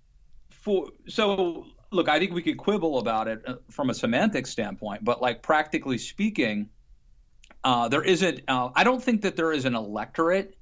[0.51, 5.05] for so look, I think we could quibble about it uh, from a semantic standpoint,
[5.05, 6.69] but like practically speaking,
[7.65, 8.43] uh, there isn't.
[8.49, 10.57] Uh, I don't think that there is an electorate.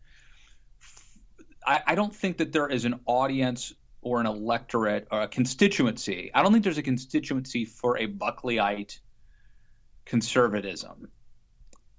[1.66, 6.30] I, I don't think that there is an audience or an electorate or a constituency.
[6.34, 8.98] I don't think there's a constituency for a Buckleyite
[10.06, 11.08] conservatism,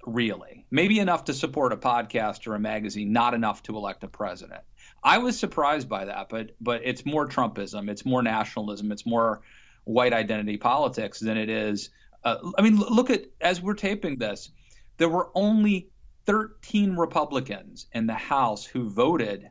[0.06, 0.66] really.
[0.72, 4.62] Maybe enough to support a podcast or a magazine, not enough to elect a president.
[5.04, 9.42] I was surprised by that, but but it's more Trumpism, it's more nationalism, it's more
[9.84, 11.90] white identity politics than it is.
[12.24, 14.52] Uh, I mean, look at as we're taping this,
[14.98, 15.90] there were only
[16.26, 19.50] 13 Republicans in the House who voted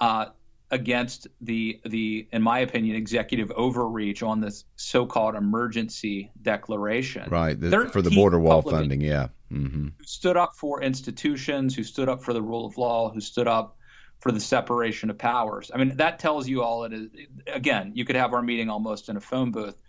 [0.00, 0.26] uh,
[0.72, 7.88] against the the in my opinion executive overreach on this so-called emergency declaration right the,
[7.92, 9.88] for the border wall funding yeah mm-hmm.
[9.96, 13.46] who stood up for institutions who stood up for the rule of law who stood
[13.46, 13.76] up
[14.18, 17.08] for the separation of powers i mean that tells you all it is
[17.48, 19.82] again you could have our meeting almost in a phone booth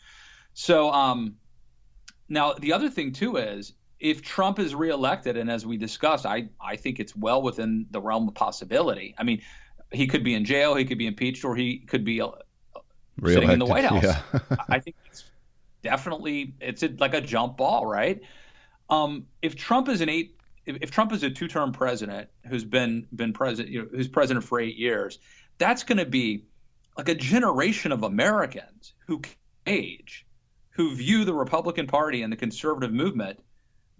[0.53, 1.35] so um
[2.27, 6.49] now the other thing too is if Trump is reelected, and as we discussed, I,
[6.59, 9.15] I think it's well within the realm of possibility.
[9.17, 9.41] I mean,
[9.93, 12.29] he could be in jail, he could be impeached, or he could be uh,
[13.25, 14.03] sitting in the White House.
[14.33, 14.57] Yeah.
[14.69, 15.25] I think it's
[15.81, 18.21] definitely it's a, like a jump ball, right?
[18.89, 23.07] Um, if Trump is an eight, if, if Trump is a two-term president who's been
[23.15, 25.19] been president, you know, who's president for eight years,
[25.57, 26.45] that's going to be
[26.97, 29.21] like a generation of Americans who
[29.67, 30.25] age,
[30.71, 33.39] who view the Republican Party and the conservative movement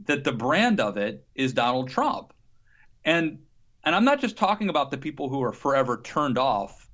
[0.05, 2.33] that the brand of it is Donald Trump.
[3.05, 3.39] And
[3.83, 6.87] and I'm not just talking about the people who are forever turned off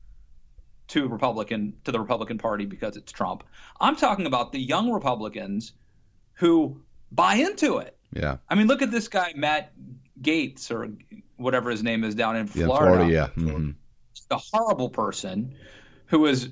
[0.89, 3.43] to Republican to the Republican Party because it's Trump.
[3.79, 5.73] I'm talking about the young Republicans
[6.33, 7.95] who buy into it.
[8.11, 8.37] Yeah.
[8.49, 9.71] I mean, look at this guy Matt
[10.21, 10.89] Gaetz or
[11.37, 13.07] whatever his name is down in Florida.
[13.07, 13.51] Yeah, Florida, yeah.
[13.51, 13.71] Mm-hmm.
[14.31, 15.55] A horrible person
[16.07, 16.49] who is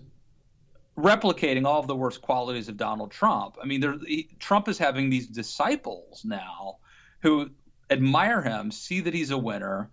[0.97, 3.57] replicating all of the worst qualities of Donald Trump.
[3.61, 6.77] I mean, he, Trump is having these disciples now
[7.21, 7.49] who
[7.89, 9.89] admire him, see that he's a winner,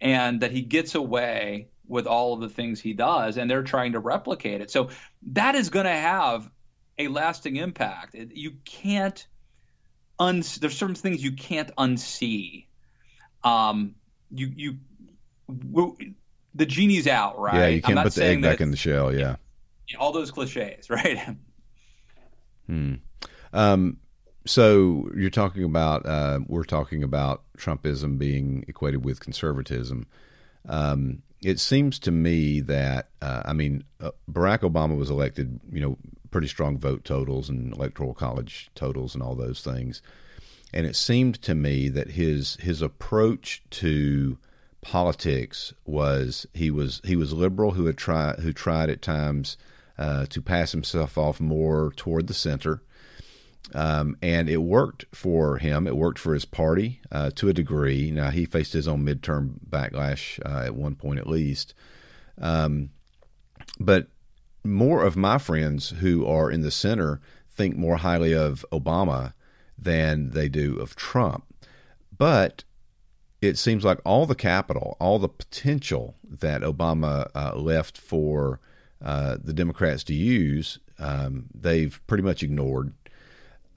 [0.00, 3.92] and that he gets away with all of the things he does, and they're trying
[3.92, 4.70] to replicate it.
[4.70, 4.90] So
[5.32, 6.50] that is going to have
[6.98, 8.14] a lasting impact.
[8.14, 9.26] You can't
[10.18, 10.42] un.
[10.60, 12.66] There's certain things you can't unsee.
[13.44, 13.94] Um,
[14.30, 14.76] you you.
[15.48, 15.96] W-
[16.54, 17.54] the genie's out, right?
[17.54, 19.14] Yeah, you can't put the egg back in the shell.
[19.14, 19.36] Yeah
[19.96, 21.36] all those cliches, right?
[22.66, 22.94] hmm.
[23.52, 23.98] Um,
[24.48, 30.06] so you're talking about uh, we're talking about Trumpism being equated with conservatism.
[30.68, 35.80] Um, it seems to me that uh, I mean uh, Barack Obama was elected, you
[35.80, 35.98] know,
[36.30, 40.00] pretty strong vote totals and electoral college totals and all those things,
[40.72, 44.38] and it seemed to me that his his approach to
[44.80, 49.58] politics was he was he was liberal who had tried who tried at times
[49.98, 52.80] uh, to pass himself off more toward the center.
[53.74, 55.86] Um, and it worked for him.
[55.86, 58.10] It worked for his party uh, to a degree.
[58.10, 61.74] Now he faced his own midterm backlash uh, at one point, at least.
[62.40, 62.90] Um,
[63.78, 64.08] but
[64.64, 69.34] more of my friends who are in the center think more highly of Obama
[69.76, 71.44] than they do of Trump.
[72.16, 72.64] But
[73.40, 78.60] it seems like all the capital, all the potential that Obama uh, left for
[79.02, 82.92] uh, the Democrats to use, um, they've pretty much ignored.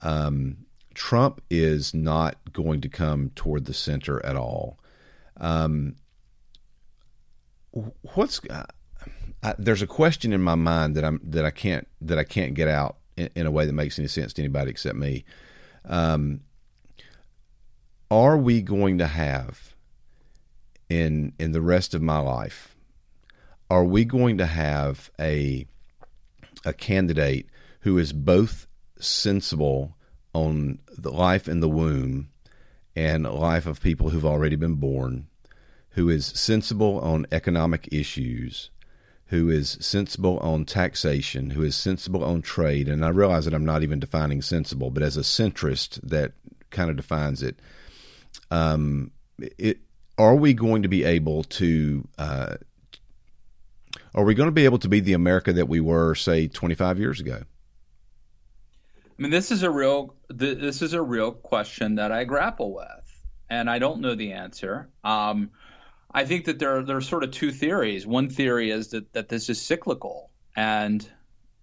[0.02, 4.78] Um, Trump is not going to come toward the center at all.
[5.38, 5.96] Um,
[8.14, 8.66] what's uh,
[9.42, 12.54] I, there's a question in my mind that I'm that I can't that I can't
[12.54, 15.24] get out in, in a way that makes any sense to anybody except me.
[15.84, 16.40] Um,
[18.10, 19.74] are we going to have
[20.90, 22.72] in in the rest of my life?
[23.72, 25.66] are we going to have a
[26.62, 27.46] a candidate
[27.80, 28.66] who is both
[29.02, 29.96] sensible
[30.34, 32.28] on the life in the womb
[32.94, 35.26] and life of people who've already been born,
[35.90, 38.70] who is sensible on economic issues,
[39.26, 43.64] who is sensible on taxation, who is sensible on trade, and I realize that I'm
[43.64, 46.32] not even defining sensible, but as a centrist that
[46.70, 47.58] kind of defines it.
[48.50, 49.78] Um, it
[50.18, 52.56] are we going to be able to uh,
[54.14, 56.98] are we going to be able to be the America that we were, say, 25
[56.98, 57.42] years ago?
[59.22, 63.24] I mean, this is a real this is a real question that I grapple with,
[63.48, 64.90] and I don't know the answer.
[65.04, 65.50] Um,
[66.12, 68.04] I think that there there are sort of two theories.
[68.04, 71.08] One theory is that that this is cyclical, and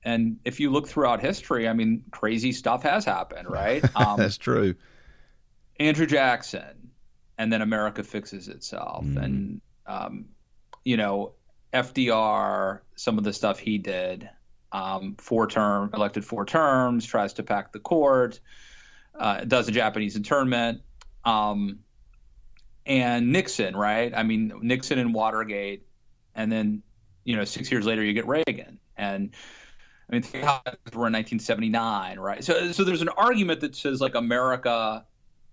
[0.05, 3.83] and if you look throughout history, I mean, crazy stuff has happened, right?
[3.93, 4.75] Um, That's true.
[5.81, 6.91] Andrew Jackson,
[7.37, 9.21] and then America fixes itself, mm.
[9.21, 10.29] and um,
[10.85, 11.33] you know,
[11.73, 14.29] FDR, some of the stuff he did,
[14.71, 18.39] um, four term elected four terms, tries to pack the court,
[19.17, 20.81] uh, does a Japanese internment,
[21.25, 21.79] um,
[22.85, 24.13] and Nixon, right?
[24.15, 25.85] I mean Nixon and Watergate,
[26.35, 26.83] and then
[27.23, 29.31] you know six years later you get Reagan, and
[30.09, 32.43] I mean we're in 1979, right?
[32.43, 35.05] So so there's an argument that says like America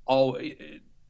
[0.06, 0.38] all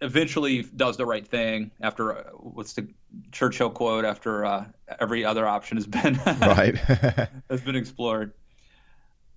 [0.00, 2.87] eventually does the right thing after uh, what's the
[3.32, 4.66] Churchill quote after uh,
[5.00, 6.76] every other option has been right
[7.50, 8.32] has been explored.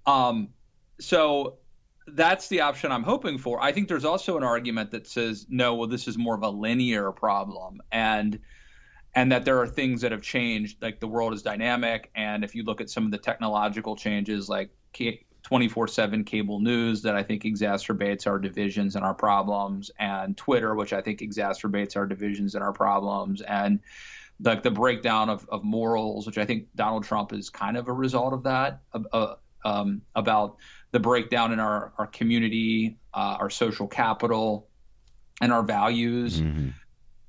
[0.06, 0.50] Um,
[1.00, 1.60] so
[2.08, 3.62] that's the option I'm hoping for.
[3.62, 6.50] I think there's also an argument that says no, well, this is more of a
[6.50, 8.40] linear problem, and
[9.16, 10.82] and that there are things that have changed.
[10.82, 14.50] Like the world is dynamic, and if you look at some of the technological changes,
[14.50, 14.72] like
[15.50, 20.76] 24 7 cable news that I think exacerbates our divisions and our problems, and Twitter,
[20.76, 23.80] which I think exacerbates our divisions and our problems, and
[24.42, 27.92] like the breakdown of, of morals, which I think Donald Trump is kind of a
[27.92, 28.82] result of that,
[29.12, 29.34] uh,
[29.66, 30.58] um, about
[30.92, 34.68] the breakdown in our, our community, uh, our social capital,
[35.42, 36.42] and our values.
[36.42, 36.70] Mm-hmm.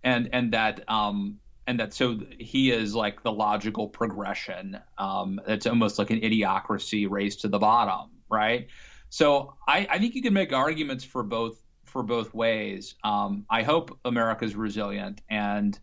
[0.04, 4.78] And, and that um, and that so he is like the logical progression.
[4.98, 8.68] Um, it's almost like an idiocracy raised to the bottom, right?
[9.08, 12.94] So I, I think you can make arguments for both for both ways.
[13.02, 15.78] Um, I hope America's resilient, and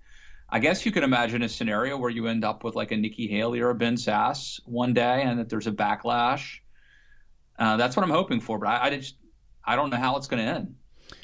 [0.50, 3.28] I guess you can imagine a scenario where you end up with like a Nikki
[3.28, 6.60] Haley or a Ben Sasse one day, and that there's a backlash.
[7.60, 9.16] Uh, that's what I'm hoping for, but I, I just
[9.66, 10.76] I don't know how it's going to end.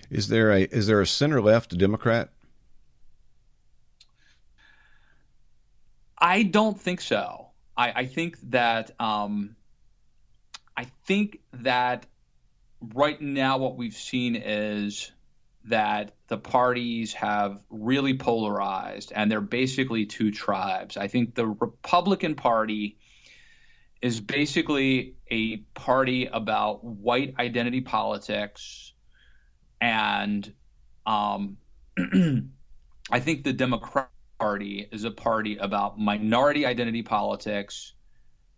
[0.10, 2.33] Is there a is there a center left Democrat?
[6.24, 7.50] I don't think so.
[7.76, 9.58] I, I think that um,
[10.78, 12.06] I think that
[12.94, 15.12] right now what we've seen is
[15.66, 20.96] that the parties have really polarized and they're basically two tribes.
[20.96, 22.98] I think the Republican Party
[24.02, 28.94] is basically a party about white identity politics
[29.82, 30.54] and
[31.06, 31.58] um,
[33.12, 34.13] I think the Democratic
[34.44, 37.94] Party is a party about minority identity politics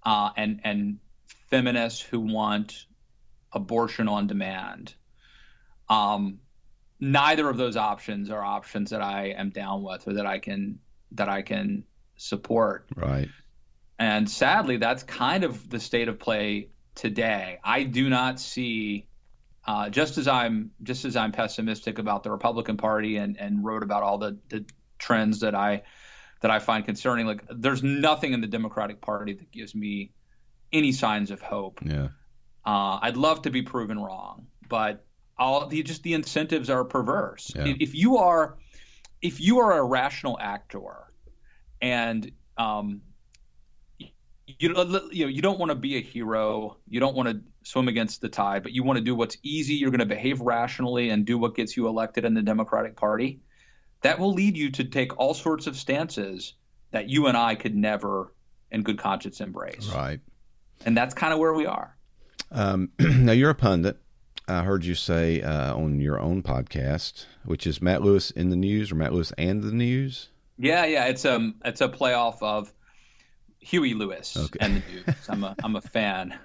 [0.04, 1.00] uh, and and
[1.50, 2.86] feminists who want
[3.54, 4.94] abortion on demand.
[5.90, 6.40] Um,
[7.00, 10.80] neither of those options are options that I am down with or that I can
[11.12, 11.84] that I can
[12.18, 12.88] support.
[12.96, 13.30] Right.
[13.98, 17.60] And sadly, that's kind of the state of play today.
[17.64, 19.08] I do not see,
[19.66, 23.84] uh, just as I'm just as I'm pessimistic about the Republican Party and and wrote
[23.84, 24.66] about all the, the
[24.98, 25.84] trends that I
[26.42, 27.26] that I find concerning.
[27.26, 30.12] Like, there's nothing in the Democratic Party that gives me
[30.72, 31.80] any signs of hope.
[31.84, 32.10] Yeah.
[32.66, 35.06] Uh, I'd love to be proven wrong, but
[35.38, 37.52] all the just the incentives are perverse.
[37.56, 37.74] Yeah.
[37.80, 38.58] If you are
[39.22, 41.12] if you are a rational actor
[41.82, 43.02] and um,
[43.98, 44.10] you
[44.48, 48.22] you know you don't want to be a hero, you don't want to swim against
[48.22, 49.76] the tide, but you want to do what's easy.
[49.76, 53.42] You're going to behave rationally and do what gets you elected in the Democratic Party.
[54.06, 56.54] That will lead you to take all sorts of stances
[56.92, 58.32] that you and I could never,
[58.70, 59.92] in good conscience, embrace.
[59.92, 60.20] Right.
[60.86, 61.98] And that's kind of where we are.
[62.52, 63.98] Um, now you're a pundit.
[64.48, 68.56] I heard you say uh, on your own podcast, which is Matt Lewis in the
[68.56, 70.30] news or Matt Lewis and the news.
[70.60, 72.72] Yeah, yeah, it's um, it's a playoff of
[73.58, 74.60] Huey Lewis okay.
[74.62, 75.16] and the news.
[75.28, 76.38] I'm a I'm a fan.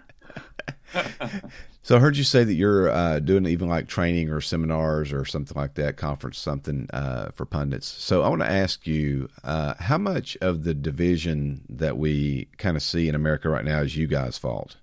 [1.82, 5.24] so I heard you say that you're uh, doing even like training or seminars or
[5.24, 7.86] something like that, conference something uh, for pundits.
[7.86, 12.76] So I want to ask you, uh, how much of the division that we kind
[12.76, 14.76] of see in America right now is you guys' fault?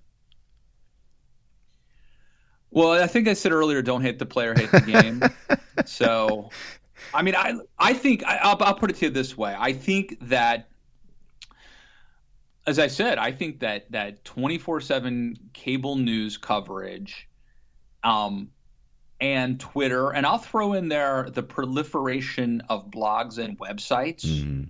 [2.70, 5.22] Well, I think I said earlier, don't hate the player, hate the game.
[5.86, 6.50] so,
[7.14, 9.72] I mean, I I think I, I'll, I'll put it to you this way: I
[9.72, 10.68] think that,
[12.68, 17.28] as I said, I think that that twenty four seven cable news coverage,
[18.04, 18.50] um,
[19.20, 24.64] and Twitter, and I'll throw in there the proliferation of blogs and websites, mm-hmm.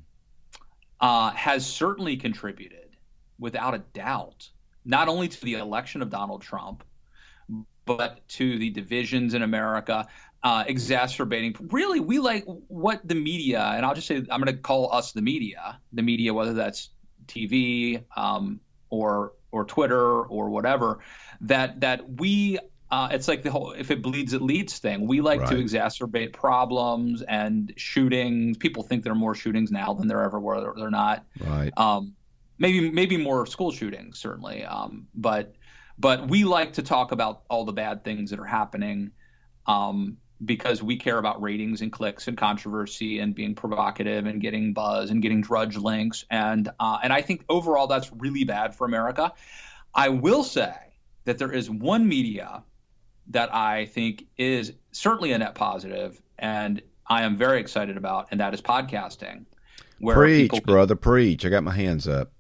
[1.01, 2.97] uh, has certainly contributed,
[3.39, 4.49] without a doubt,
[4.85, 6.85] not only to the election of Donald Trump
[7.85, 10.07] but to the divisions in America,
[10.43, 11.57] uh, exacerbating.
[11.71, 15.13] Really, we like what the media, and I'll just say I'm going to call us
[15.13, 16.91] the media, the media, whether that's
[17.29, 18.61] TV um,
[18.91, 21.01] or or Twitter or whatever,
[21.43, 22.59] that that we.
[22.91, 25.07] Uh, it's like the whole "if it bleeds, it leads" thing.
[25.07, 25.51] We like right.
[25.51, 28.57] to exacerbate problems and shootings.
[28.57, 30.73] People think there are more shootings now than there ever were.
[30.75, 31.27] They're not.
[31.39, 31.71] Right.
[31.77, 32.15] Um,
[32.59, 34.65] maybe maybe more school shootings, certainly.
[34.65, 35.55] Um, but
[35.99, 39.11] but we like to talk about all the bad things that are happening
[39.67, 44.73] um, because we care about ratings and clicks and controversy and being provocative and getting
[44.73, 46.25] buzz and getting drudge links.
[46.31, 49.33] And uh, and I think overall that's really bad for America.
[49.95, 50.75] I will say
[51.25, 52.63] that there is one media
[53.31, 58.41] that I think is certainly a net positive, and I am very excited about, and
[58.41, 59.45] that is podcasting.
[60.01, 61.45] preach, brother, preach!
[61.45, 62.31] I got my hands up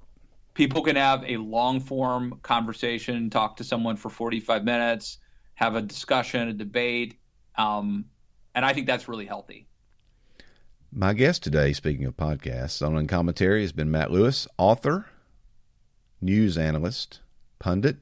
[0.58, 5.18] people can have a long form conversation, talk to someone for 45 minutes,
[5.54, 7.16] have a discussion, a debate.
[7.58, 8.06] Um,
[8.54, 9.66] and I think that's really healthy.
[10.90, 15.06] My guest today, speaking of podcasts, on Uncommentary has been Matt Lewis, author,
[16.22, 17.20] news analyst,
[17.58, 17.98] pundit,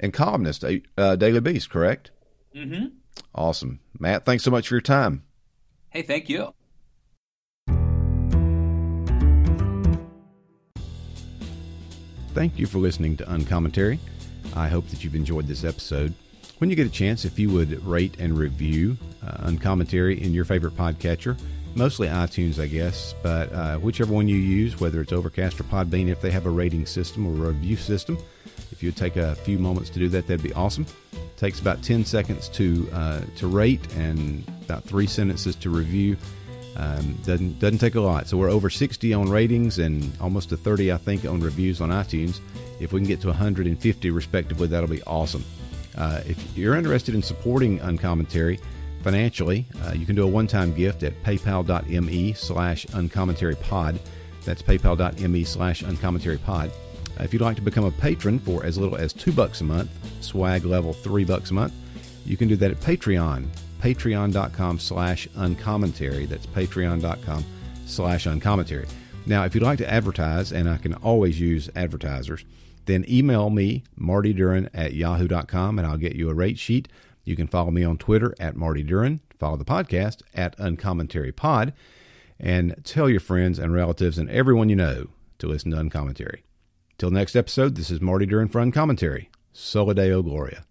[0.00, 2.10] and columnist, uh, Daily Beast, correct?
[2.54, 2.86] Mm-hmm.
[3.34, 3.78] Awesome.
[3.98, 5.22] Matt, thanks so much for your time.
[5.90, 6.52] Hey, thank you.
[12.34, 13.98] Thank you for listening to Uncommentary.
[14.54, 16.14] I hope that you've enjoyed this episode.
[16.58, 20.44] When you get a chance, if you would rate and review uh, Uncommentary in your
[20.44, 21.38] favorite podcatcher,
[21.76, 26.08] mostly iTunes, I guess, but uh, whichever one you use, whether it's Overcast or Podbean,
[26.08, 28.18] if they have a rating system or a review system,
[28.72, 30.84] if you would take a few moments to do that, that'd be awesome.
[31.12, 36.16] It takes about 10 seconds to uh, to rate and about three sentences to review.
[36.76, 38.26] Um, doesn't doesn't take a lot.
[38.26, 41.90] So we're over 60 on ratings and almost a 30, I think, on reviews on
[41.90, 42.40] iTunes.
[42.80, 45.44] If we can get to 150 respectively, that'll be awesome.
[45.98, 48.60] Uh, if you're interested in supporting Uncommentary,
[49.02, 53.98] financially, uh, you can do a one-time gift at paypal.me slash uncommentary-pod.
[54.44, 56.70] That's paypal.me slash uncommentary-pod.
[56.70, 59.64] Uh, if you'd like to become a patron for as little as two bucks a
[59.64, 59.90] month,
[60.22, 61.74] swag level three bucks a month,
[62.24, 63.46] you can do that at Patreon,
[63.80, 66.26] patreon.com slash uncommentary.
[66.26, 67.44] That's patreon.com
[67.86, 68.86] slash uncommentary.
[69.26, 72.44] Now, if you'd like to advertise, and I can always use advertisers,
[72.88, 76.88] then email me, Marty Duren at yahoo.com, and I'll get you a rate sheet.
[77.22, 81.74] You can follow me on Twitter at Marty Duren, follow the podcast at Uncommentary Pod,
[82.40, 85.08] and tell your friends and relatives and everyone you know
[85.38, 86.42] to listen to Uncommentary.
[86.96, 89.30] Till next episode, this is Marty Duren for Uncommentary.
[89.52, 90.64] Sola Deo Gloria.